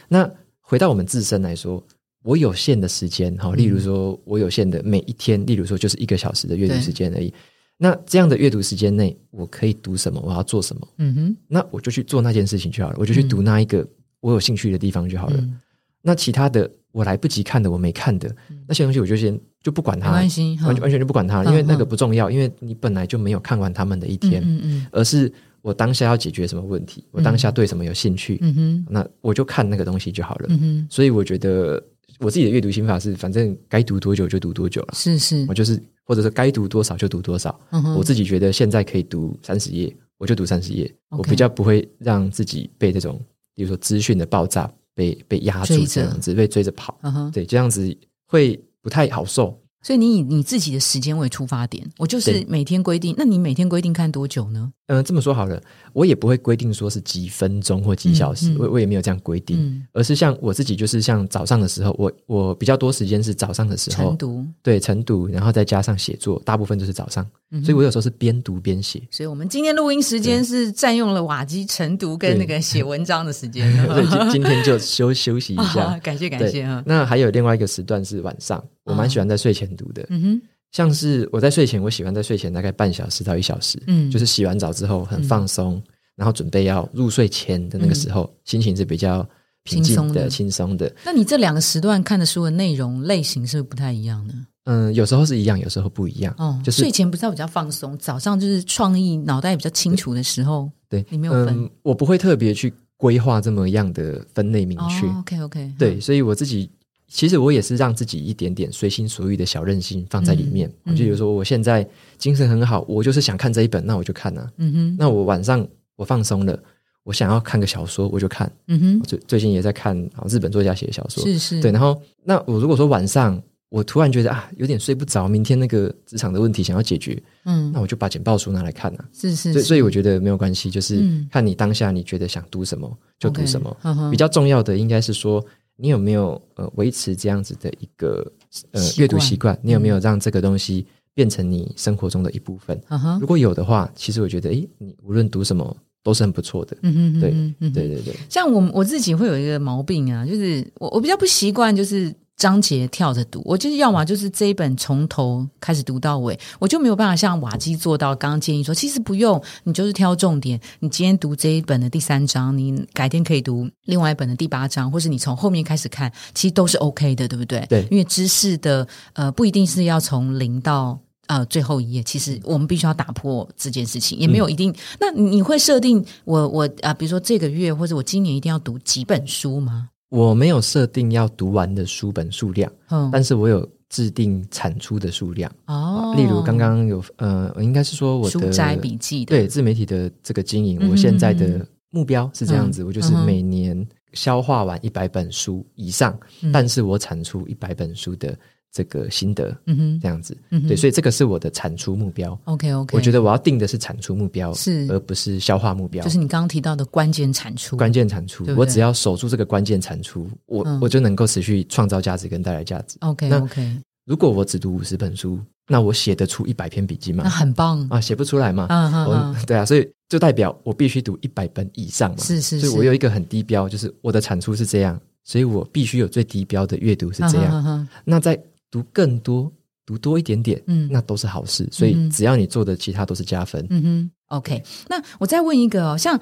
[0.10, 1.82] 那回到我们自身来说，
[2.24, 7.34] 我有限的时间，哈，例如说我有限的每一天，例如说就是一个小时的阅读时间而已。
[7.78, 10.22] 那这样的阅读时间内，我可以读什么？
[10.22, 10.88] 我要做什么？
[10.98, 13.88] 嗯哼，那我就去做那件事情就好了，我就去读那一个
[14.20, 15.38] 我有兴趣的地方就好了。
[15.38, 15.58] 嗯、
[16.02, 16.70] 那其他的。
[16.98, 18.36] 我来不及看的，我没看的
[18.68, 25.32] 那些东西，我就先就不管它，完全完全就不管它，因为那个不重要，因为你本来就没有看完他们的一天，嗯嗯，而是
[25.62, 30.88] 我当下要解决什么问题，我当下对什么有兴趣，嗯哼，那我就看那个东西就好了，嗯哼。
[30.90, 31.80] 所以我觉得
[32.20, 37.60] 我自己的阅读心法是，反正该读多久就读多久了，是是，我就是或者说该读多少就读多少，
[37.96, 43.22] 我自己觉得现在可以读三十页，我就读三十页，我比较不会让自己被这种，
[43.54, 44.68] 比如说资讯的爆炸。
[44.98, 47.00] 被被压住这样子，被追着跑，
[47.32, 49.56] 对，这样子会不太好受。
[49.88, 53.16] 所以你以你自己的时间为出发点，我就是每天规定。
[53.18, 54.70] 那你每天规定看多久呢？
[54.88, 55.62] 嗯，这么说好了，
[55.94, 67.26] 我也不会规定说是几分钟或几小时，我我也没有这样规定，而是像我自己，就是像早上的时候，我我比较多时间是早上的时候晨读，对，晨读，然后再加上写作，大部分就是早上，
[67.64, 69.02] 所以我有时候是边读边写。
[69.10, 76.84] 所以我们今天录音时间是占用了瓦基晨读跟那个写文章的时间， 所以今今天就休休息一下， 感谢感谢啊。
[76.86, 78.62] 那还有另外一个时段是晚上。
[78.88, 80.42] 我蛮喜欢在睡前读的，嗯哼，
[80.74, 85.82] 像是我在睡前，我喜欢在睡前大概半小时到一小时，嗯，就是洗完澡之后很放松，
[86.16, 89.26] 然后准备要入睡前的那个时候，嗯、心情是比较
[89.64, 90.94] 平静的、轻松的。
[91.06, 94.34] 那你这两个时段看的书的内容类型是不是不太一样呢？
[94.66, 96.36] 嗯，有时候是一样，有时候不一样。
[96.38, 100.70] 哦，就是睡前不是要比较放松，早上就是创意、脑袋比较清楚的时候。
[100.90, 105.06] 对，你没有分、嗯，我不会特别去规划这么样的分类明确。
[105.08, 106.70] 哦、OK OK，对，嗯、所以我自己
[107.08, 110.72] 其实我也是让自己一点点随心所欲的小任性放在里面。
[110.86, 114.52] 嗯、就比如说，我现在精神很好，我就是想看这一本，那我就看啊。
[114.58, 115.66] 嗯哼，那我晚上
[115.96, 116.58] 我放松了，
[117.04, 118.52] 我想要看个小说，我就看。
[118.68, 121.62] 嗯哼，最最近也在看日本作家写的小说，是是。
[121.62, 123.42] 对，然后那我如果说晚上。
[123.70, 129.04] 我突然觉得啊，有点睡不着，明天那个职场的问题想要解决，嗯，那我就把简报书拿来看啊。
[129.12, 132.90] 是是，是，所以所以我觉得没有关系，就是看你当下你觉得想读什么
[133.20, 133.78] 就读什么。
[133.84, 135.46] Okay, 比较重要的应该是说，
[135.78, 138.30] 你有没有呃维持这样子的一个
[138.72, 139.58] 呃阅读习惯？
[139.62, 142.80] 你有没有让这个东西变成你生活中的一部分？
[142.90, 146.76] 嗯、如果有的话，其实我觉得，诶，你无论读什么都是很不错的。
[146.82, 148.16] 嗯哼，哼，哼，哼，对对对对。
[148.30, 152.14] 像我我自己会有一个毛病啊，就是我我比较不习惯就是。
[152.38, 158.16] 章节跳着读，我就是要么就是这一本从头开始读到尾，我就没有办法像瓦基做到。
[158.16, 160.60] 刚刚建议说，其实不用，你就是挑重点。
[160.80, 167.66] 你今天读这一本的第三章，你改天可以读另外一本的第八章，或是你从后面开始看，其实都是 OK 的，对不对？
[167.68, 174.72] 对，因为知识的呃不一定是要从零到呃最后一页，其实我们必须要打破这件事情，也没有一定。
[174.72, 179.90] 嗯、那你会设定我我啊、呃，比如说这个月或者我今年一定要读几本书吗？
[180.10, 185.52] 我没有设定要读完的书本数量，嗯，但是我有制定产出的数量。
[185.66, 186.14] 哦。
[186.16, 189.36] 例如刚刚有呃，我应该是说我的书斋笔记的。
[189.36, 198.38] 对自媒体的这个经营，嗯、我现在的目标是这样子，嗯、我就是每年消化完一百本书以上，嗯、但是我产出一百本书的。
[198.78, 202.40] 这个心得，嗯哼，这样子，嗯哼，对，所以这个是我的产出目标。
[202.44, 206.04] OK，OK，我觉得我要定的是产出目标，是而不是消化目标。
[206.04, 212.98] 就是你刚刚提到的关键产出，关键产出，我只要守住这个关键产出，我我就能够持续创造价值跟带来价值。
[213.00, 213.82] OK，OK。
[214.06, 217.24] 如果我只读五十本书，那我写得出一百篇笔记吗？
[217.26, 218.68] 那很棒 啊，写不出来嘛。
[218.70, 222.18] 嗯嗯，对啊，所以就代表我必须读一百本以上嘛。
[222.20, 227.86] 是是，所以我有一个很低标，就是我的产出是这样，所以我必须有最低标的阅读是这样。
[228.06, 229.52] 那在读更多，
[229.86, 231.68] 读多一点点，嗯，那都是好事。
[231.72, 233.66] 所以只要你做的其他都是加分。
[233.70, 234.64] 嗯哼，OK。
[234.90, 236.20] 那我再问一个哦，像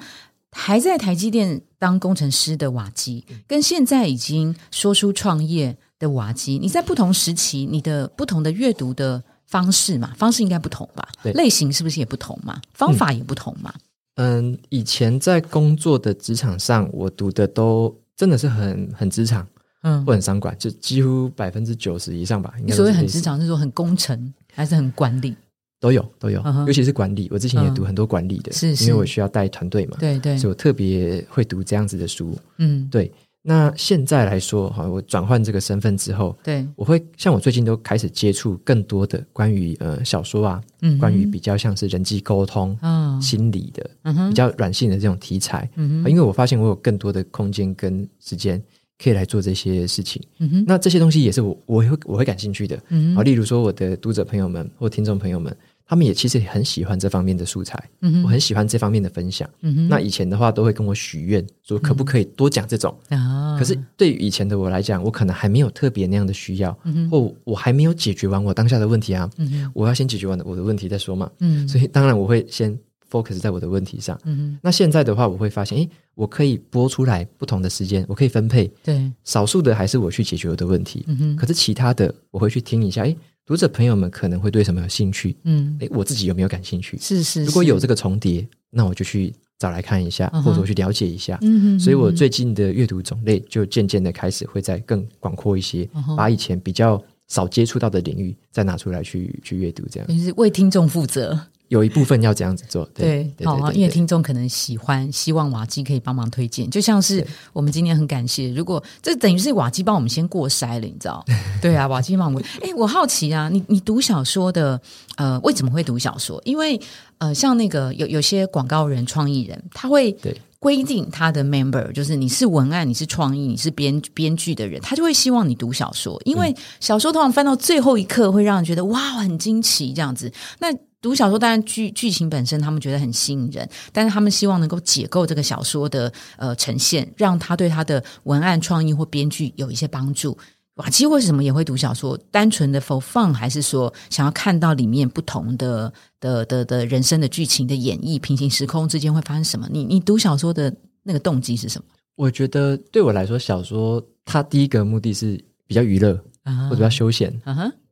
[0.52, 11.06] 还在台积电当工程师的瓦基，跟现在已经说出创业的瓦基，你在不同时期，你的不同的阅读的方式嘛，方式应该不同吧？
[11.22, 12.60] 对，类型是不是也不同嘛？
[12.72, 13.74] 方法也不同嘛？
[14.14, 19.46] 嗯，以前在工作的职场上，我读的都真的是很很职场。
[19.86, 22.52] 嗯，或很商管，就几乎百分之九十以上吧。
[22.58, 25.36] 应该所谓很职场，是说很工程，还是很管理？
[25.78, 26.42] 都有，都有。
[26.66, 29.96] 尤其是管理，我之前也读很多管理的，是因为我需要带团队嘛。
[30.00, 32.36] 对对，所以我特别会读这样子的书。
[32.58, 33.12] 嗯，对。
[33.48, 42.76] 那现在来说，哈，我转换这个身份之后，对，我会像我最近都开始接触更多的关于呃小说啊，嗯，关于比较像是人际沟通、
[43.22, 45.70] 心理的，嗯比较软性的这种题材。
[45.76, 48.60] 嗯，因为我发现我有更多的空间跟时间。
[49.02, 55.54] 可以来做这些事情，嗯哼，那这些东西也是我我会我会感兴趣的，嗯哼，例如说我的读者朋友们或听众朋友们，
[55.86, 72.78] 他们也其实也很喜欢这方面的素材，嗯哼，我很喜欢这方面的分享，嗯哼，那以前的话都会跟我许愿说可不可以多讲这种，啊，可是对于以前的我来讲，我可能还没有特别那样的需要，嗯哼，或我还没有解决完我当下的问题啊，嗯哼，我要先解决完我的问题再说嘛，嗯，所以当然我会先。
[73.10, 81.04] Focus 在我的问题上，嗯，那现在的话，我会发现，诶，我可以拨出来不同的时间，我可以分配，对，少数的还是我去解决我的问题，
[81.36, 86.98] 可是其他的我会去听一下，诶，读者朋友们可能会对什么有兴趣，嗯，诶，我自己有没有感兴趣？
[87.00, 101.38] 是是，如果有这个重叠，那我就去找来看一下，或者我去了解一下，嗯哼，所以我最近的阅读种类就渐渐的开始会再更广阔一些，把以前比较少接触到的领域再拿出来去去阅读，这样，就是为听众负责。
[101.68, 111.24] 有一部分要这样子做，对，对好啊，因为听众可能喜欢，希望瓦基可以帮忙推荐，就像是我们今天很感谢，如果这等于是瓦基帮我们先过筛了，你知道？
[111.60, 112.42] 对啊，瓦基帮我们。
[112.62, 114.80] 哎，我好奇啊，你你读小说的，
[115.16, 116.40] 呃，为什么会读小说？
[116.44, 116.80] 因为
[117.18, 120.16] 呃，像那个有有些广告人、创意人，他会
[120.58, 130.32] 规定他的 member，就是你是文案、你是创意、你是编编剧的人，他就会希望你读小说，因为小说通常翻到最后一刻会让人觉得哇，很惊奇这样子。
[130.58, 130.68] 那
[131.06, 140.36] 读小说当然剧剧情本身他们觉得很吸引人，但是他们希望能够解构这个小说的呃呈现，让他对他的文案创意或编剧有一些帮助。
[140.74, 142.18] 瓦基为什么也会读小说？
[142.32, 149.68] 单纯的 for fun，还是说想要看到里面不同的的的的人生的剧情的演绎，平行时空之间会发生什么？
[149.70, 151.84] 你你读小说的那个动机是什么？
[152.16, 156.64] 我觉得对我来说，小说它第一个目的是比较娱乐，uh-huh.
[156.64, 157.32] 或者比较休闲。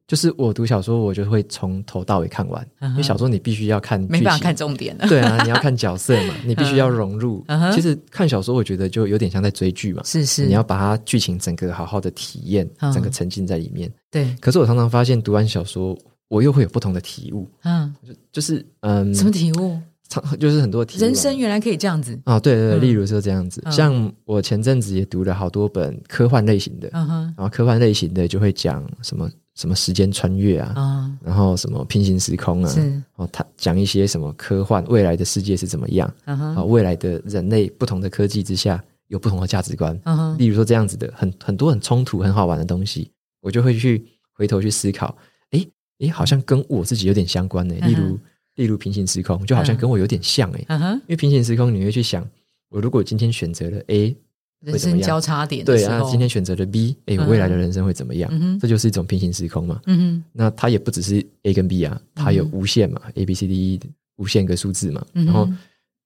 [0.06, 2.90] 就是我读小说，我就会从头到尾看完，uh.
[2.90, 5.06] 因为小说你必须要看，没办法看重点的。
[5.08, 7.42] 对啊，你要看角色嘛， 你必须要融入。
[7.48, 7.74] Uh.
[7.74, 12.92] 其实看小说，我觉得就有点像在追剧嘛，是是，你要把它剧情整个好好的体验，uh.
[12.92, 13.90] 整个沉浸在里面。
[14.10, 14.36] 对。
[14.40, 15.96] 可是我常常发现，读完小说，
[16.28, 17.48] 我又会有不同的体悟。
[17.62, 19.78] 嗯、uh 就是嗯，什么体悟？
[20.38, 21.00] 就是很多体悟。
[21.00, 22.40] 人生原来可以这样子啊、哦！
[22.40, 33.02] 对对对，例如说这样子，嗯、像我前阵子也读了好多本科幻类型的，然后科幻类型的就会讲什么什么时间穿越啊，嗯、然后什么平行时空啊，是。
[33.16, 45.16] 哦，他讲一些什么科幻未来的世界是怎么样，嗯哼，未来的人类不同的科技之下有不同的价值观，嗯哼，例如说这样子的很很多很冲突很好玩的东西，我就会去回头去思考，
[45.50, 45.68] 诶
[46.00, 48.08] 诶，好像跟我自己有点相关呢、欸，例如。
[48.08, 48.20] 嗯
[48.56, 52.24] 例如平行时空，就好像跟我有点像诶、因为平行时空你会去想，
[52.68, 54.16] 我如果今天选择了 A，
[54.64, 58.58] 人生交叉点对啊，今天选择了 B，哎、欸，我未来的人生会怎么样、嗯？
[58.58, 59.80] 这就是一种平行时空嘛。
[59.86, 63.80] 嗯那它也不只是 A 跟 B 啊，它有无限嘛、嗯、，A B C D E
[64.16, 65.04] 无限个数字嘛。
[65.14, 65.44] 嗯、然后，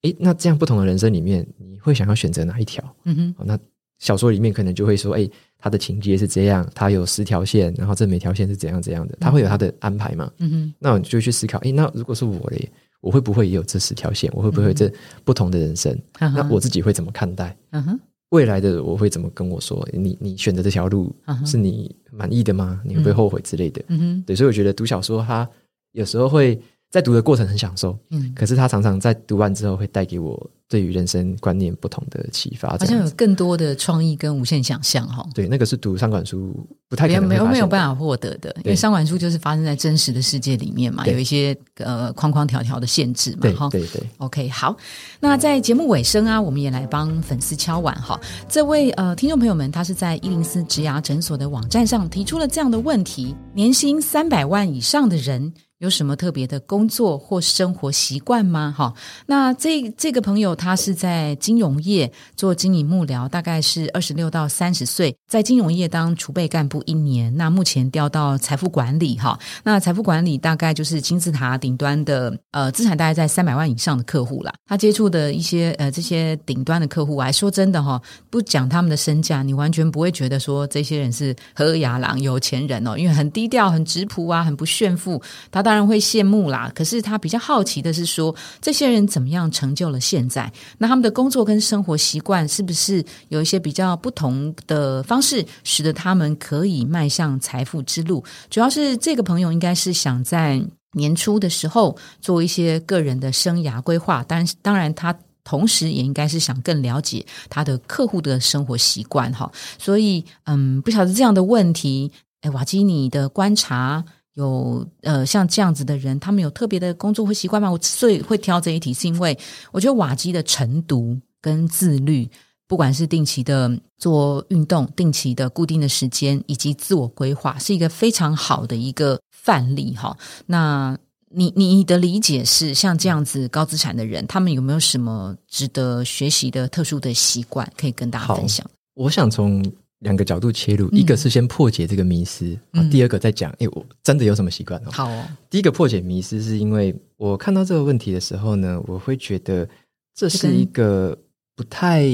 [0.03, 2.83] 哎、欸，那这样不同的人生里面，你会想要选择哪一条？
[3.05, 3.59] 嗯哼，好，那。
[3.99, 10.31] 小说里面可能就会说，哎、欸，他的情节是这样，他有十条线，然后这每条线是怎样怎样的，他会有他的安排嘛？
[10.39, 14.31] 嗯哼，那我就去思考，哎、欸，那如果是我嘞，我会不会也有这十条线？
[14.33, 14.89] 我会不会有这
[15.25, 16.33] 不同的人生、嗯？
[16.33, 17.57] 那我自己会怎么看待？
[17.71, 19.87] 嗯哼，未来的我会怎么跟我说？
[19.93, 21.15] 你你选择这条路
[21.47, 22.81] 是你满意的吗？
[22.85, 23.83] 你会不会后悔之类的？
[23.89, 25.49] 嗯哼，对，所以我觉得读小说，它
[25.93, 30.51] 有时候会在读的过程很享受，嗯，可是他常常在读完之后会带给我。
[30.71, 35.27] 对于人生观念不同的启发，好像有更多的创意跟无限想象哈。
[35.35, 36.55] 对，那个是读商管书
[36.91, 43.51] 不太可能没有没有办法获得的，因为商管书就是发生在真实的世界里面嘛，有一些呃框框条条的限制嘛。
[43.57, 44.77] 哈，对对，OK，好，
[45.21, 48.21] 那在节目尾声啊，我们也来帮粉丝敲碗哈。
[48.47, 55.51] 这位呃听众朋友们，他是在一零四职涯诊所的网站上提出了这样的问题：年薪三百万以上的人。
[55.79, 58.75] 有什么特别的工作或生活习惯吗？
[58.77, 58.93] 哈，
[59.27, 67.33] 那这这个朋友他是在金融业做经营幕僚，大概是二十六到三十岁，在金融业当储备干部一年。
[67.37, 74.53] 那目前调到财富管理，哈，那财富管理大概就是金字塔顶端的，呃，资产大概在三百万以上的客户啦。
[74.67, 85.23] 他接触的一些呃这些顶端的客户，还说真的哈，不讲他们的身价，你完全不会觉得说这些人是和雅朗有钱人哦，因为很低调、很质朴啊，很不炫富。
[85.53, 85.68] 他。
[85.69, 90.51] 当然会羡慕啦，可是他比较好奇的是说，这些人怎么样成就了现在？
[90.79, 98.25] 那他们的工作跟生活习惯是不是有一些比较不同的方式，使得他们可以迈向财富之路？
[98.49, 100.59] 主要是这个朋友应该是想在
[100.93, 109.53] 年初的时候做一些个人的生涯规划，但当然他同时也应该是想更了解他的客户的生活习惯哈。
[109.79, 114.03] 所以，嗯，不晓得这样的问题，哎，瓦基，你的观察。
[114.39, 117.69] 有呃，像这样子的人，他们有特别的工作或习惯吗？
[117.69, 119.37] 我之所以会挑这一题，是因为
[119.73, 122.31] 我觉得瓦基的晨读跟自律，
[122.69, 130.17] 不管是定期的做运动、定期的固定的时间，以及自我规划，是一个非常好的一个范例哈。
[130.47, 130.97] 那
[131.31, 138.65] 你你的理解是，像这样子高资产的人，他们有没有什么值得学习的特殊的习惯可以跟大家分享？
[138.95, 139.61] 我想从。
[140.01, 144.91] 两个角度切入，一个是先破解这个迷思，嗯、第二个再讲，哎，我真的有什么习惯哦？
[144.93, 149.69] 好哦，第一个破解迷思，是因为我看到这个问题的时候呢，我会觉得
[150.15, 151.19] 这是一个
[151.57, 152.05] 不太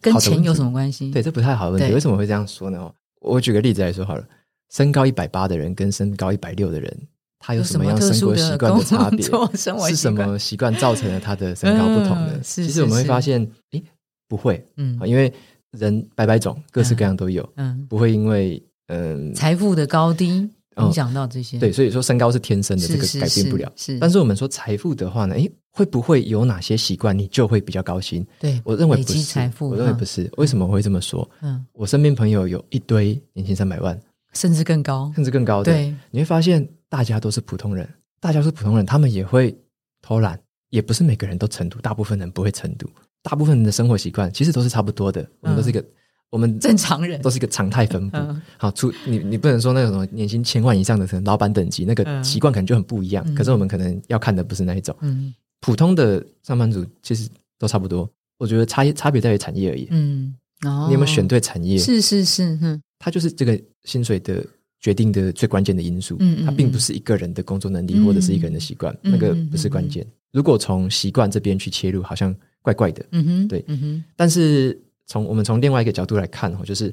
[0.00, 1.10] 跟钱有什么关系？
[1.10, 1.92] 对，这不太好的问题。
[1.92, 2.92] 为什么会这样说呢？
[3.20, 4.24] 我举个例子来说好了，
[4.70, 6.96] 身高一百八的人跟身高一百六的人，
[7.40, 9.22] 他有什么样生活习惯的差别？
[9.56, 12.30] 是什么习惯造成了他的身高不同呢？
[12.34, 13.82] 嗯、其实我们会发现，哎，
[14.28, 15.32] 不会，嗯，因为。
[15.72, 23.72] 人百百种，各式各样都有，嗯，嗯不会因为嗯财富的高低影响到这些，对，所以说身高是天生的，这个改变不了。
[23.76, 28.26] 是，是，是，但是我们说财富的话呢，诶，会不会有哪些习惯你就会比较高薪？
[28.38, 30.30] 对，我认为不是，财富我认为不是。
[30.36, 31.28] 为什么我会这么说？
[31.40, 33.98] 嗯，我身边朋友有一堆年薪三百万，
[34.34, 37.88] 甚至更高，甚至更高的，对，你会发现大家都是普通人，
[38.20, 39.56] 大家都是普通人，他们也会
[40.02, 42.86] 偷懒，也不是每个人都成读，大部分人不会成读。
[43.28, 45.86] 大部分人的生活习惯其实都是差不多的，我们都是一个，嗯、
[46.30, 48.16] 我们正常人都是一个常态分布。
[48.18, 53.34] 嗯、好，出你你不能说那种什么年薪千万以上的可能老板等级，那个习惯可能就很不一样，嗯。
[53.34, 58.08] 可是我们可能要看的不是那一种，嗯，普通的上班族其实都差不多。
[58.38, 59.88] 我觉得差异差别在于产业而已。
[59.90, 60.32] 嗯，
[60.64, 61.76] 哦，你有没有选对产业？
[61.78, 64.46] 是是是，嗯，它就是这个薪水的
[64.78, 66.16] 决定的最关键的因素。
[66.20, 70.06] 嗯，它并不是一个人的工作能力或者是一个人的习惯，那个不是关键。
[70.32, 72.34] 如果从习惯这边去切入，好像
[72.66, 73.06] 怪怪的。
[73.12, 74.04] 嗯哼，对，嗯哼。
[74.16, 76.92] 但是从我们从另外一个角度来看哦，就是。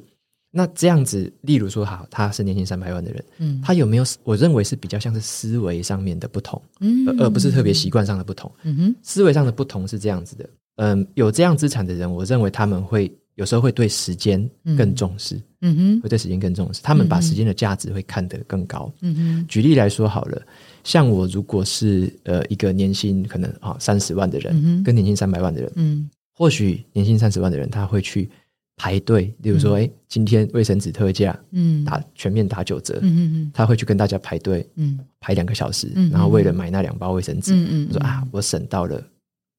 [0.55, 4.03] 那这样子，例如说，好，他是年薪三百万的人，嗯，他有没有？
[4.23, 19.45] 我认为是比较像是思维上面的不同，嗯，而不是特别习惯上的不同，嗯哼，思维上的不同是这样子的，嗯，有这样资产的人，我认为他们会有时候会对时间更重视，嗯哼，会对时间更重视，他们把时间的价值会看得更高，嗯哼。
[19.47, 20.41] 举例来说好了，
[20.83, 28.29] 像我如果是呃一个年薪可能啊三十万的人，跟年薪三百万的人，嗯，或许年薪三十万的人他会去。
[28.75, 38.99] 排队，例如说，哎、嗯，今天卫生纸特价，嗯，打全面打九折，嗯嗯，他会去跟大家排队，嗯，排两个小时，嗯，然后为了买那两包卫生纸，嗯嗯，说啊，我省到了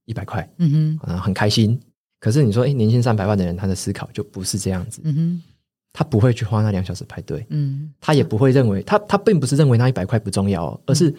[0.06, 1.80] 一百块，嗯哼，然后很开心。
[2.24, 5.42] 可是你说，哎，年薪三百万的人，他的思考就不是这样子，嗯哼，
[5.92, 11.14] 他不会去花那两小时排队，嗯，他也不会认为，他他并不是认为那一百块不重要，而是。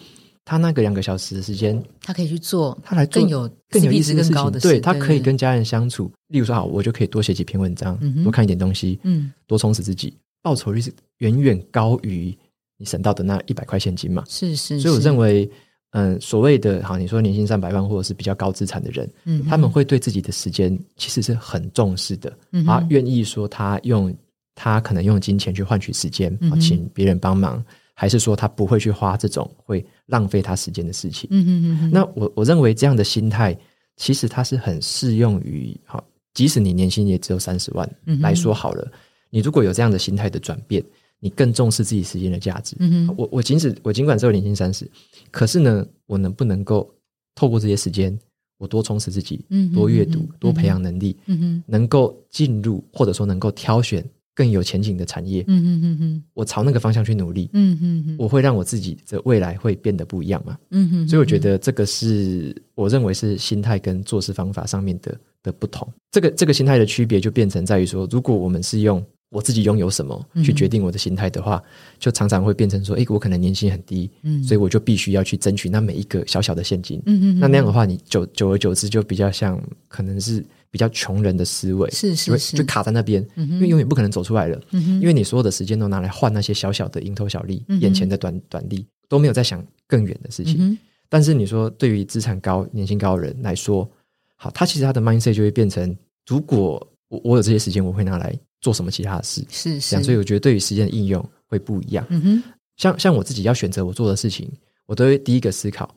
[0.48, 4.52] 他那个两个小时的时间，他可以去做，他来更有更有意思的事情。
[4.60, 6.08] 对，他可以跟家人相处。
[6.28, 10.16] 例如说，好，我就可以多写几篇文章，多看一点东西，嗯，多充实自己。
[10.42, 12.32] 报酬率是远远高于
[12.78, 14.22] 你省到的那一百块现金嘛？
[14.28, 14.78] 是是。
[14.78, 15.50] 所以我认为，
[15.90, 24.14] 嗯，所谓的好，你说年薪上百万或者是比较高资产的人，嗯，他们会对自己的时间其实是很重视的，嗯啊，愿意说他用
[24.54, 27.64] 他可能用金钱去换取时间，啊，请别人帮忙。
[27.98, 31.26] 还是说他不会去花这种会浪费他时间的事情？
[31.32, 31.90] 嗯嗯嗯。
[31.90, 33.58] 那我我认为这样的心态，
[33.96, 38.86] 其实它是很适用于好，即使你年薪也只有三十万来说好了，
[39.30, 40.84] 你如果有这样的心态的转变，
[41.20, 42.76] 你更重视自己时间的价值。
[42.78, 43.14] 嗯哼。
[43.16, 44.90] 我我即使我尽管只有年薪三十，
[45.30, 46.88] 可是呢，我能不能够
[47.34, 48.16] 透过这些时间，
[48.58, 49.44] 我多充实自己，
[49.74, 54.04] 多阅读，多培养能力，嗯哼，能够进入或者说能够挑选。
[54.36, 69.02] 更有前景的产业，嗯嗯嗯嗯，我朝那个方向去努力，嗯嗯嗯，我会让我自己的未来会变得不一样嘛，嗯嗯，所以我觉得这个是我认为是心态跟做事方法上面的的不同，这个这个心态的区别就变成在于说，如果我们是用
[69.36, 71.62] 我自己拥有什么去决定我的心态的话，
[71.98, 80.44] 就常常会变成说，诶，我可能年薪很低，嗯，所以我就必须要去争取那每一个小小的现金，嗯嗯，那那样的话，你久久而久之就比较像可能是。
[80.68, 84.60] 比较穷人的思维是是是，就卡在那边，嗯、因为永远不可能走出来了。
[84.72, 90.56] 因为你所有的时间都拿来换那些小小的蝇头小利，嗯、眼前的短短利，都没有在想更远的事情。
[90.58, 90.76] 嗯、
[91.08, 93.88] 但是你说，对于资产高、年薪高的人来说，
[94.34, 99.44] 好，他其实他的 mindset 就会变成：如果我我有这些时间，我会拿来做什么其他的事？
[99.48, 100.02] 是是。
[100.02, 102.04] 所以我觉得，对于时间的应用会不一样。
[102.10, 102.42] 嗯哼。
[102.76, 104.50] 像像我自己要选择我做的事情，
[104.86, 105.88] 我都会第一个思考：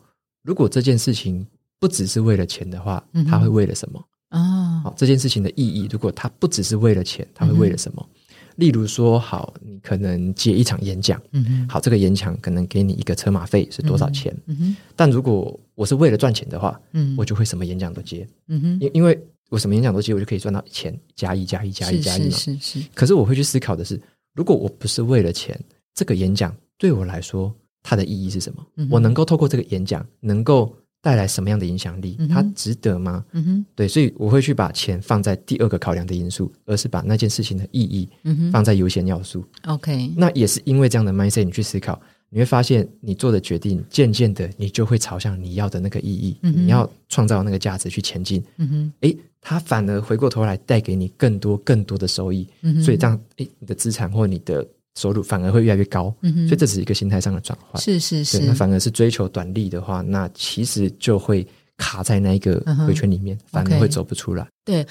[0.44, 1.44] 如果这件事情
[1.80, 4.00] 不只是为了钱的话，他会为了什么？
[4.30, 8.08] 啊，好，这件事情的意义，如果它不只是为了钱，它会为了什么？
[8.08, 8.16] 嗯、
[8.58, 14.32] 例如说，好，你可能接一场演讲，嗯哼，好，这个演讲可能给你一个车马费是多少钱？
[14.46, 22.88] 嗯哼，但如果我是为了赚钱的话，嗯，我就会什么演讲都接，嗯哼，因因为我什么演讲都接，我就可以赚到钱加一加一加一加一嘛，是是是。
[22.94, 24.00] 可是我会去思考的是，
[24.34, 25.60] 如果我不是为了钱，
[25.94, 28.66] 这个演讲对我来说它的意义是什么？
[28.78, 30.76] 嗯、我能够透过这个演讲能够。
[31.02, 32.18] 带来什么样的影响力？
[32.30, 33.24] 它值得吗？
[33.32, 38.10] 嗯哼，对，所以我会去把钱放在第二个考量的因素，而是把那件事情的意义
[38.52, 39.42] 放在优先要素。
[39.66, 41.98] OK，嗯，那也是因为这样的 mindset，你去思考，
[42.30, 48.44] 你会发现你做的决定，渐渐的你就会朝向你要的那个意义，嗯，你要创造那个价值去前进。
[48.58, 52.48] 嗯哼，诶，它反而回过头来带给你更多更多的收益。
[52.62, 54.66] 嗯，所以这样，诶，你的资产或你的。
[54.96, 57.82] 收入反而会越来越高，嗯，所以这只是一个心态上的转换。
[57.82, 64.46] 是是是，那反而是追求短利的话，那其实就会卡在那一个回圈里面，嗯、反而会走不出来。
[64.66, 64.86] 对。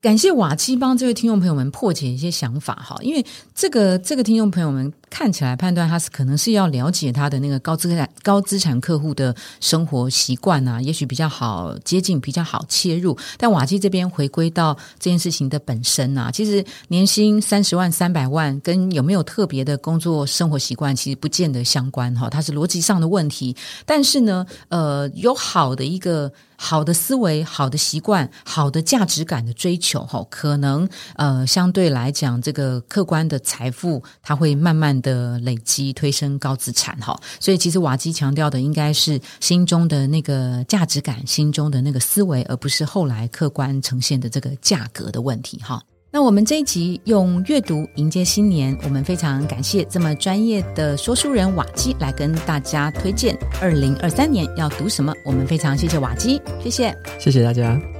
[0.00, 3.22] 感谢瓦基帮这位听众朋友们破解一些想法哈，因为
[3.54, 13.18] 这个这个听众朋友们看起来判断他是可能是要了解他的那个高资产高资产客户的生活习惯啊，也许比较好接近，比较好切入。
[13.36, 23.56] 但瓦基这边回归到这件事情的本身啊，其实年薪三十万、三百万跟有没有特别的工作生活习惯其实不见得相关哈，它是逻辑上的问题。
[23.84, 26.32] 但是呢，呃，有好的一个。
[26.62, 30.86] 好的思维、好的习惯、好的价值感的追求，哈，可能
[31.16, 37.18] 呃相对来讲，这个客观的财富，它会慢慢的累积，推升高资产，哈。
[37.38, 45.82] 所以其实瓦基强调的应该是心中的那个价值感，心中的那个思维，而不是后来客观呈现的这个价格的问题，哈。
[46.12, 55.14] 那我们这一集用阅读迎接新年，我们非常感谢这么专业的说书人瓦基来跟大家推荐二零二三年要读什么。
[55.24, 57.99] 我们非常谢谢瓦基，谢谢，谢谢大家。